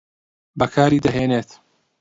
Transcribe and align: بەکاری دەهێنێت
بەکاری 0.59 1.03
دەهێنێت 1.05 1.49